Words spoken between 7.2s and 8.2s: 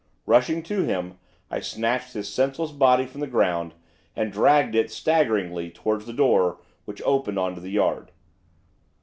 on to the yard.